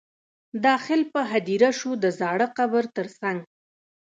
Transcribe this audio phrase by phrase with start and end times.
[0.65, 3.39] داخل په هدیره شو د زاړه قبر تر څنګ.